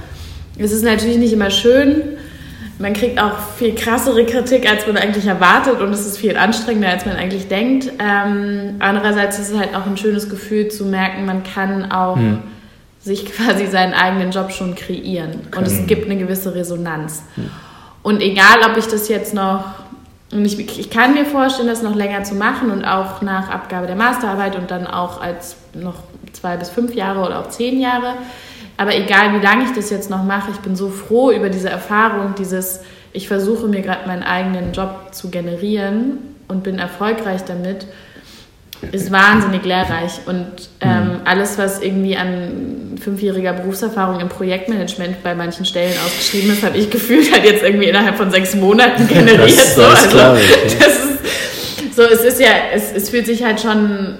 [0.57, 2.03] Es ist natürlich nicht immer schön.
[2.77, 6.89] Man kriegt auch viel krassere Kritik, als man eigentlich erwartet und es ist viel anstrengender,
[6.89, 7.91] als man eigentlich denkt.
[7.99, 12.17] Ähm, andererseits ist es halt auch ein schönes Gefühl zu merken, man kann auch...
[12.17, 12.52] Hm
[13.03, 15.47] sich quasi seinen eigenen Job schon kreieren.
[15.55, 17.23] Und es gibt eine gewisse Resonanz.
[18.01, 19.65] Und egal, ob ich das jetzt noch,
[20.31, 23.87] und ich, ich kann mir vorstellen, das noch länger zu machen und auch nach Abgabe
[23.87, 25.95] der Masterarbeit und dann auch als noch
[26.33, 28.15] zwei bis fünf Jahre oder auch zehn Jahre.
[28.77, 31.69] Aber egal, wie lange ich das jetzt noch mache, ich bin so froh über diese
[31.69, 32.79] Erfahrung, dieses,
[33.11, 37.85] ich versuche mir gerade meinen eigenen Job zu generieren und bin erfolgreich damit
[38.91, 40.45] ist wahnsinnig lehrreich und
[40.81, 41.19] ähm, mhm.
[41.25, 46.89] alles, was irgendwie an fünfjähriger Berufserfahrung im Projektmanagement bei manchen Stellen ausgeschrieben ist, habe ich
[46.89, 49.57] gefühlt halt jetzt irgendwie innerhalb von sechs Monaten generiert.
[49.57, 49.83] Das, so.
[49.83, 50.37] also, klar,
[50.79, 54.15] das ist, so, es ist ja, es, es fühlt sich halt schon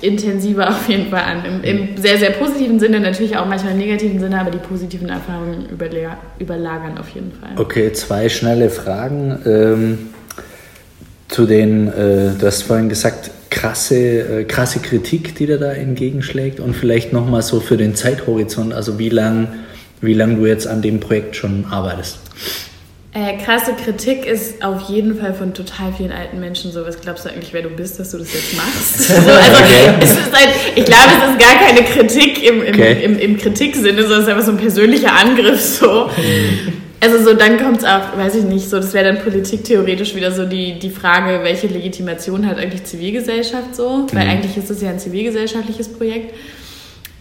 [0.00, 1.44] intensiver auf jeden Fall an.
[1.44, 5.08] Im, Im, sehr, sehr positiven Sinne, natürlich auch manchmal im negativen Sinne, aber die positiven
[5.08, 5.68] Erfahrungen
[6.38, 7.50] überlagern auf jeden Fall.
[7.56, 9.38] Okay, zwei schnelle Fragen.
[9.46, 9.98] Ähm,
[11.28, 13.30] zu den, äh, du hast vorhin gesagt,
[13.62, 18.72] krasse, äh, krasse Kritik, die dir da entgegenschlägt und vielleicht nochmal so für den Zeithorizont,
[18.72, 19.48] also wie lange
[20.00, 22.18] wie lang du jetzt an dem Projekt schon arbeitest.
[23.14, 26.84] Äh, krasse Kritik ist auf jeden Fall von total vielen alten Menschen so.
[26.84, 28.98] Was glaubst du eigentlich, wer du bist, dass du das jetzt machst?
[29.06, 29.90] so, also, okay.
[30.32, 33.04] halt, ich glaube, es ist gar keine Kritik im, im, okay.
[33.04, 35.60] im, im Kritiksinne, sondern es ist einfach so ein persönlicher Angriff.
[35.60, 36.06] So.
[36.06, 36.81] Mhm.
[37.02, 40.30] Also so, dann kommt es auch, weiß ich nicht, so, das wäre dann politiktheoretisch wieder
[40.30, 43.96] so die, die Frage, welche Legitimation hat eigentlich Zivilgesellschaft so?
[43.96, 44.12] Mhm.
[44.12, 46.32] Weil eigentlich ist es ja ein zivilgesellschaftliches Projekt.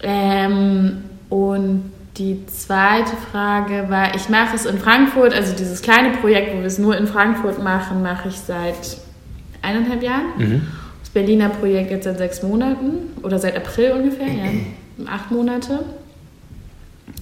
[0.04, 0.98] Ähm,
[1.30, 6.60] und die zweite Frage war, ich mache es in Frankfurt, also dieses kleine Projekt, wo
[6.60, 8.98] wir es nur in Frankfurt machen, mache ich seit
[9.63, 10.26] eineinhalb Jahren.
[10.38, 10.62] Mhm.
[11.00, 15.80] Das Berliner Projekt jetzt seit sechs Monaten oder seit April ungefähr, ja, acht Monate.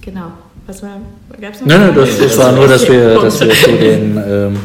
[0.02, 0.32] Genau.
[0.66, 1.00] Was war,
[1.40, 1.66] gab's noch?
[1.66, 4.16] Nein, nein, das, das war nur, dass wir, dass wir zu den.
[4.16, 4.56] Ähm,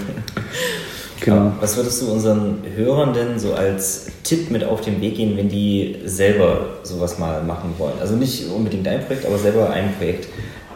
[1.19, 1.53] genau.
[1.59, 5.49] Was würdest du unseren Hörern denn so als Tipp mit auf den Weg gehen, wenn
[5.49, 7.95] die selber sowas mal machen wollen?
[7.99, 10.27] Also nicht unbedingt dein Projekt, aber selber ein Projekt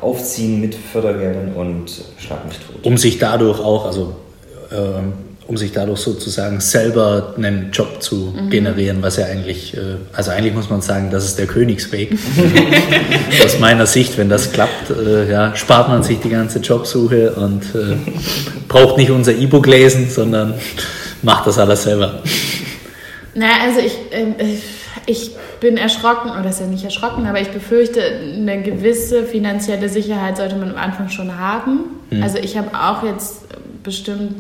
[0.01, 2.86] aufziehen mit Fördergeldern und schlag mich tot.
[2.86, 4.15] Um sich dadurch auch, also
[4.71, 5.13] ähm,
[5.49, 8.51] um sich dadurch sozusagen selber einen Job zu mhm.
[8.51, 12.15] generieren, was ja eigentlich, äh, also eigentlich muss man sagen, das ist der Königsweg.
[13.43, 17.63] Aus meiner Sicht, wenn das klappt, äh, ja, spart man sich die ganze Jobsuche und
[17.73, 17.97] äh,
[18.67, 20.53] braucht nicht unser E-Book lesen, sondern
[21.23, 22.21] macht das alles selber.
[23.33, 24.35] Na, also ich, ähm,
[25.07, 30.38] ich bin erschrocken, oder ist ja nicht erschrocken, aber ich befürchte, eine gewisse finanzielle Sicherheit
[30.38, 31.85] sollte man am Anfang schon haben.
[32.12, 32.21] Mhm.
[32.21, 33.45] Also ich habe auch jetzt
[33.83, 34.35] bestimmt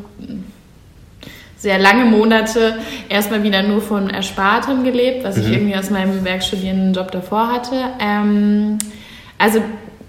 [1.59, 2.75] sehr lange Monate
[3.09, 5.43] erstmal wieder nur von Erspartem gelebt, was mhm.
[5.43, 7.75] ich irgendwie aus meinem Werkstudienjob davor hatte.
[7.99, 8.79] Ähm,
[9.37, 9.61] also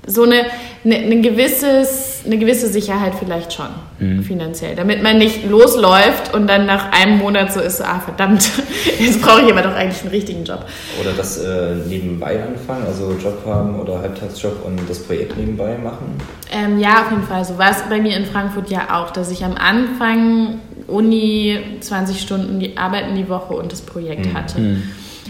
[0.07, 0.47] so eine,
[0.85, 4.23] eine, eine, gewisses, eine gewisse Sicherheit vielleicht schon mhm.
[4.23, 8.51] finanziell, damit man nicht losläuft und dann nach einem Monat so ist, ah verdammt,
[8.99, 10.65] jetzt brauche ich aber doch eigentlich einen richtigen Job.
[11.01, 16.17] Oder das äh, nebenbei anfangen, also Job haben oder Halbtagsjob und das Projekt nebenbei machen?
[16.53, 17.45] Ähm, ja, auf jeden Fall.
[17.45, 20.61] So war es bei mir in Frankfurt ja auch, dass ich am Anfang
[20.91, 24.35] Uni 20 Stunden die Arbeiten die Woche und das Projekt mhm.
[24.35, 24.59] hatte.
[24.59, 24.83] Mhm.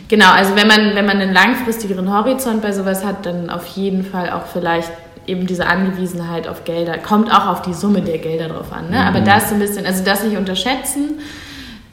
[0.09, 4.05] Genau, also wenn man, wenn man einen langfristigeren Horizont bei sowas hat, dann auf jeden
[4.05, 4.91] Fall auch vielleicht
[5.27, 8.91] eben diese Angewiesenheit auf Gelder, kommt auch auf die Summe der Gelder drauf an.
[8.91, 8.97] Ne?
[8.97, 9.07] Mhm.
[9.07, 11.21] Aber das so ein bisschen, also das nicht unterschätzen.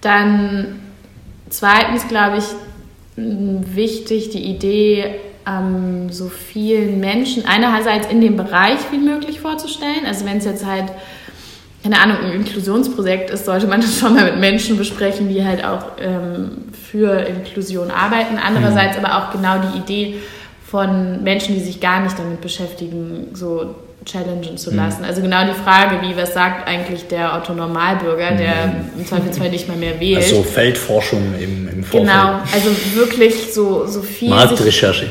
[0.01, 0.79] Dann
[1.49, 2.45] zweitens, glaube ich,
[3.15, 5.15] wichtig die Idee,
[5.47, 10.05] ähm, so vielen Menschen einerseits in dem Bereich wie möglich vorzustellen.
[10.05, 10.91] Also wenn es jetzt halt
[11.87, 15.63] keine Ahnung, ein Inklusionsprojekt ist, sollte man das schon mal mit Menschen besprechen, die halt
[15.63, 18.37] auch ähm, für Inklusion arbeiten.
[18.37, 19.05] Andererseits mhm.
[19.05, 20.19] aber auch genau die Idee
[20.65, 23.75] von Menschen, die sich gar nicht damit beschäftigen, so
[24.07, 24.77] challengen zu mhm.
[24.77, 25.01] lassen.
[25.01, 25.07] Mhm.
[25.07, 28.99] Also genau die Frage, wie was sagt eigentlich der Otto Normalbürger, der mhm.
[28.99, 30.17] im Zweifelsfall nicht mal mehr wählt.
[30.17, 32.09] Also Feldforschung im, im Vorfeld.
[32.09, 34.29] Genau, also wirklich so, so viel.
[34.29, 35.07] Marktrecherche.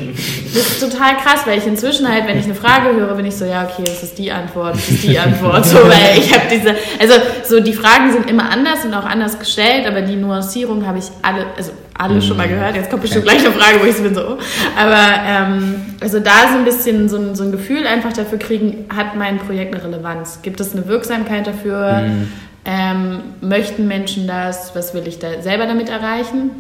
[0.55, 3.37] Das ist total krass, weil ich inzwischen halt, wenn ich eine Frage höre, bin ich
[3.37, 5.67] so, ja, okay, das ist die Antwort, das ist die Antwort.
[5.67, 9.39] So, weil ich habe diese, also so die Fragen sind immer anders und auch anders
[9.39, 12.53] gestellt, aber die Nuancierung habe ich alle, also alle schon mal mhm.
[12.53, 12.77] gehört.
[12.77, 14.39] Jetzt kommt bestimmt gleich eine Frage, wo ich so bin so, oh.
[14.77, 18.87] aber ähm, also da so ein bisschen so ein, so ein Gefühl einfach dafür kriegen,
[18.95, 20.41] hat mein Projekt eine Relevanz?
[20.43, 22.03] Gibt es eine Wirksamkeit dafür?
[22.03, 22.33] Mhm.
[22.65, 24.75] Ähm, möchten Menschen das?
[24.75, 26.51] Was will ich da selber damit erreichen?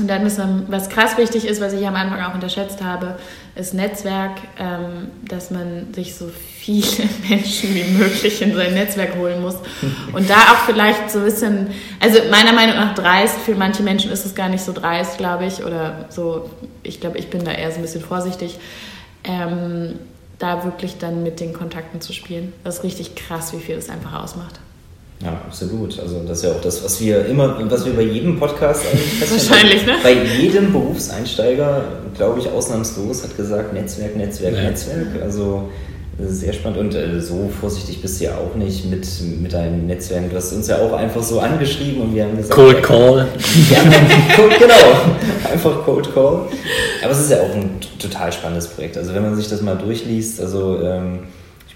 [0.00, 3.18] Und dann ist, was krass wichtig ist, was ich am Anfang auch unterschätzt habe,
[3.54, 6.86] ist Netzwerk, ähm, dass man sich so viele
[7.28, 9.56] Menschen wie möglich in sein Netzwerk holen muss.
[10.14, 11.66] Und da auch vielleicht so ein bisschen,
[12.00, 15.44] also meiner Meinung nach dreist, für manche Menschen ist es gar nicht so dreist, glaube
[15.44, 16.48] ich, oder so,
[16.82, 18.58] ich glaube, ich bin da eher so ein bisschen vorsichtig,
[19.24, 19.98] ähm,
[20.38, 22.54] da wirklich dann mit den Kontakten zu spielen.
[22.64, 24.60] Das ist richtig krass, wie viel das einfach ausmacht.
[25.22, 26.00] Ja, absolut.
[26.00, 29.30] Also das ist ja auch das, was wir immer, was wir bei jedem Podcast eigentlich.
[29.50, 29.96] Wahrscheinlich, ne?
[30.02, 31.82] Bei jedem Berufseinsteiger,
[32.16, 34.62] glaube ich, ausnahmslos hat gesagt Netzwerk, Netzwerk, ja.
[34.62, 35.08] Netzwerk.
[35.22, 35.68] Also
[36.18, 39.06] sehr spannend und äh, so vorsichtig bist du ja auch nicht mit,
[39.40, 40.30] mit deinen Netzwerken.
[40.30, 42.54] Du hast uns ja auch einfach so angeschrieben und wir haben gesagt...
[42.54, 43.26] Cold Call.
[43.70, 43.82] Ja,
[44.58, 45.50] genau.
[45.50, 46.46] Einfach Cold Call.
[47.02, 48.96] Aber es ist ja auch ein total spannendes Projekt.
[48.98, 50.80] Also wenn man sich das mal durchliest, also...
[50.82, 51.20] Ähm,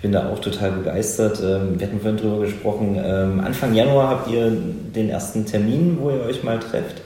[0.05, 1.40] bin da auch total begeistert.
[1.43, 3.01] Ähm, wir hatten vorhin drüber gesprochen.
[3.03, 6.97] Ähm, Anfang Januar habt ihr den ersten Termin, wo ihr euch mal trefft.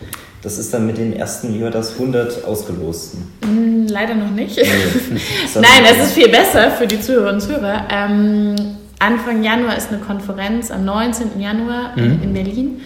[0.43, 3.23] Das ist dann mit den ersten, wie war das, 100 Ausgelosten?
[3.43, 4.57] Mm, leider noch nicht.
[5.55, 7.87] Nein, das ist viel besser für die Zuhörerinnen und Zuhörer.
[7.89, 8.57] Ähm,
[8.99, 11.41] Anfang Januar ist eine Konferenz am 19.
[11.41, 12.21] Januar mhm.
[12.21, 12.81] in Berlin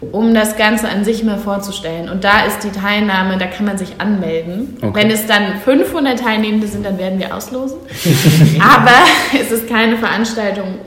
[0.00, 2.08] um das Ganze an sich mal vorzustellen.
[2.08, 4.76] Und da ist die Teilnahme, da kann man sich anmelden.
[4.82, 4.92] Okay.
[4.94, 7.78] Wenn es dann 500 Teilnehmende sind, dann werden wir auslosen.
[8.60, 8.98] Aber
[9.38, 10.78] es ist keine Veranstaltung,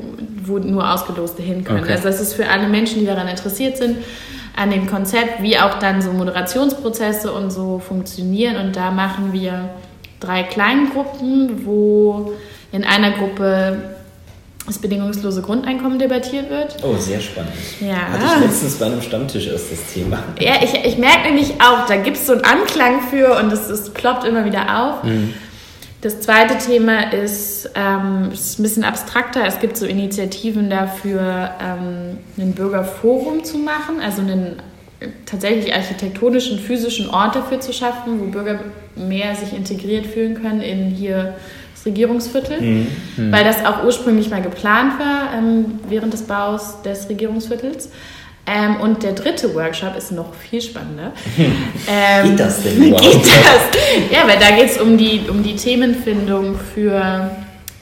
[0.44, 1.84] wo nur Ausgeloste hin können.
[1.84, 1.94] Okay.
[1.94, 3.98] Also das ist für alle Menschen, die daran interessiert sind,
[4.56, 8.58] an dem Konzept, wie auch dann so Moderationsprozesse und so funktionieren.
[8.58, 9.70] Und da machen wir
[10.20, 12.34] drei Kleingruppen, wo
[12.72, 13.97] in einer Gruppe
[14.68, 16.78] das bedingungslose Grundeinkommen debattiert wird.
[16.84, 17.54] Oh, sehr spannend.
[17.80, 17.96] Ja.
[17.96, 20.22] Hatte ich letztens bei einem Stammtisch erst das Thema.
[20.40, 23.70] Ja, ich, ich merke nämlich auch, da gibt es so einen Anklang für und es,
[23.70, 25.04] es ploppt immer wieder auf.
[25.04, 25.34] Mhm.
[26.02, 29.46] Das zweite Thema ist, ähm, ist ein bisschen abstrakter.
[29.48, 34.62] Es gibt so Initiativen dafür, ähm, ein Bürgerforum zu machen, also einen
[35.26, 38.60] tatsächlich architektonischen, physischen Ort dafür zu schaffen, wo Bürger
[38.96, 41.36] mehr sich integriert fühlen können in hier
[41.86, 42.88] Regierungsviertel, mhm.
[43.18, 43.32] mhm.
[43.32, 47.90] weil das auch ursprünglich mal geplant war ähm, während des Baus des Regierungsviertels.
[48.50, 51.12] Ähm, und der dritte Workshop ist noch viel spannender.
[51.90, 53.02] Ähm, geht das denn überhaupt?
[53.14, 54.12] Geht das?
[54.12, 57.32] Ja, weil da geht es um die, um die Themenfindung für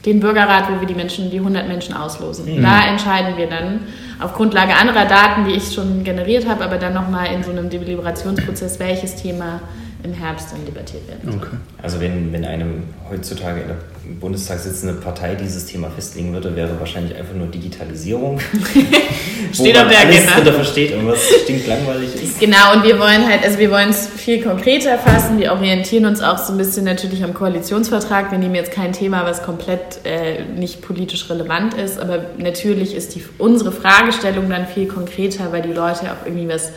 [0.06, 2.58] den Bürgerrat, wo wir die Menschen, die 100 Menschen auslosen.
[2.58, 2.62] Mhm.
[2.62, 3.80] Da entscheiden wir dann
[4.20, 7.70] auf Grundlage anderer Daten, die ich schon generiert habe, aber dann nochmal in so einem
[7.70, 9.62] Deliberationsprozess, welches Thema
[10.06, 11.42] im Herbst dann debattiert werden.
[11.42, 11.58] Okay.
[11.82, 13.78] Also wenn, wenn einem heutzutage in der
[14.20, 18.40] Bundestag sitzende Partei dieses Thema festlegen würde, wäre wahrscheinlich einfach nur Digitalisierung.
[19.52, 20.34] Steht auf der Agenda.
[20.36, 22.40] Alles versteht und was stinklangweilig ist.
[22.40, 25.40] Genau, und wir wollen halt, also wir wollen es viel konkreter fassen.
[25.40, 28.32] Wir orientieren uns auch so ein bisschen natürlich am Koalitionsvertrag.
[28.32, 33.16] Wir nehmen jetzt kein Thema, was komplett äh, nicht politisch relevant ist, aber natürlich ist
[33.16, 36.72] die, unsere Fragestellung dann viel konkreter, weil die Leute auch irgendwie was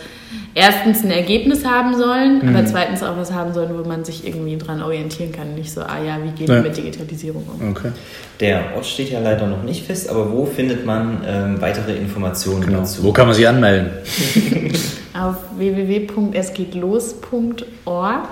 [0.58, 2.48] erstens ein Ergebnis haben sollen, mhm.
[2.48, 5.54] aber zweitens auch was haben sollen, wo man sich irgendwie dran orientieren kann.
[5.54, 6.60] Nicht so, ah ja, wie geht ja.
[6.60, 7.70] mit Digitalisierung um?
[7.70, 7.92] Okay.
[8.40, 12.66] Der Ort steht ja leider noch nicht fest, aber wo findet man ähm, weitere Informationen
[12.66, 12.80] genau.
[12.80, 13.04] dazu?
[13.04, 13.90] Wo kann man sich anmelden?
[15.18, 18.28] Auf www.esgehtlos.org.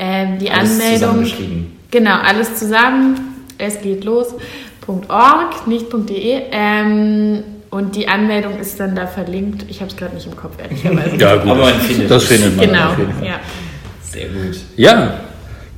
[0.00, 1.72] Ähm, die alles Anmeldung.
[1.90, 3.46] Genau, alles zusammen.
[3.56, 6.42] Es geht los.org, nicht .de.
[6.52, 9.64] Ähm, und die Anmeldung ist dann da verlinkt.
[9.68, 11.16] Ich habe es gerade nicht im Kopf, ehrlicherweise.
[11.16, 11.50] ja, gut.
[11.50, 12.66] Aber man findet das findet man.
[12.66, 12.90] Genau,
[13.22, 13.40] ja.
[14.02, 14.58] Sehr gut.
[14.76, 15.20] Ja,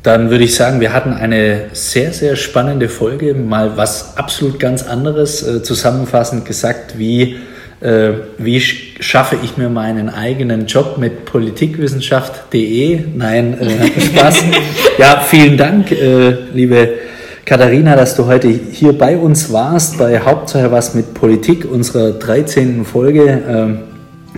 [0.03, 3.35] dann würde ich sagen, wir hatten eine sehr, sehr spannende Folge.
[3.35, 5.43] Mal was absolut ganz anderes.
[5.43, 7.37] Äh, zusammenfassend gesagt, wie,
[7.81, 13.01] äh, wie schaffe ich mir meinen eigenen Job mit politikwissenschaft.de?
[13.15, 14.45] Nein, äh, Spaß.
[14.99, 17.00] ja, vielen Dank, äh, liebe
[17.51, 22.85] Katharina, dass du heute hier bei uns warst, bei Hauptsache was mit Politik, unserer 13.
[22.85, 23.43] Folge.
[23.49, 23.79] Ähm,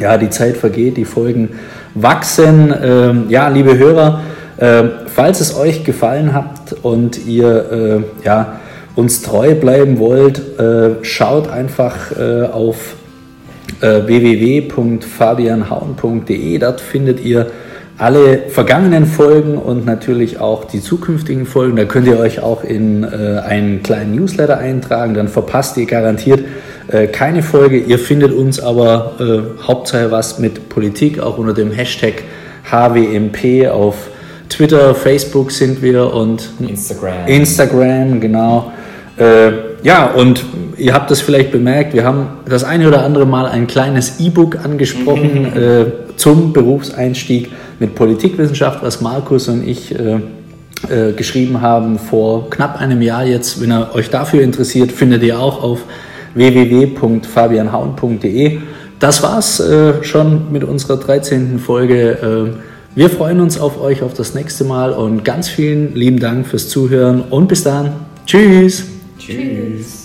[0.01, 1.51] ja, die Zeit vergeht, die Folgen
[1.95, 2.75] wachsen.
[2.83, 4.23] Ähm, ja, liebe Hörer,
[4.57, 8.61] äh, falls es euch gefallen hat und ihr äh, ja,
[8.97, 12.95] uns treu bleiben wollt, äh, schaut einfach äh, auf
[13.83, 16.59] äh, www.fabianhauen.de.
[16.59, 17.49] Dort findet ihr
[17.99, 21.77] alle vergangenen Folgen und natürlich auch die zukünftigen Folgen.
[21.77, 26.41] Da könnt ihr euch auch in äh, einen kleinen Newsletter eintragen, dann verpasst ihr garantiert
[26.89, 27.79] äh, keine Folge.
[27.79, 32.23] Ihr findet uns aber äh, Hauptsache was mit Politik, auch unter dem Hashtag
[32.71, 34.09] HWMP auf
[34.49, 37.27] Twitter, Facebook sind wir und Instagram.
[37.27, 38.73] Instagram, genau.
[39.17, 40.45] Äh, ja, und
[40.77, 44.65] ihr habt das vielleicht bemerkt, wir haben das eine oder andere Mal ein kleines E-Book
[44.65, 45.85] angesprochen äh,
[46.17, 47.51] zum Berufseinstieg
[47.83, 50.21] mit Politikwissenschaft, was Markus und ich äh,
[50.89, 53.61] äh, geschrieben haben vor knapp einem Jahr jetzt.
[53.61, 55.81] Wenn ihr euch dafür interessiert, findet ihr auch auf
[56.35, 58.61] www.fabianhaun.de.
[58.99, 61.59] Das war's äh, schon mit unserer 13.
[61.59, 62.13] Folge.
[62.13, 62.47] Äh,
[62.95, 66.69] wir freuen uns auf euch auf das nächste Mal und ganz vielen lieben Dank fürs
[66.69, 67.93] Zuhören und bis dann.
[68.27, 68.85] Tschüss.
[69.19, 70.02] Tschüss.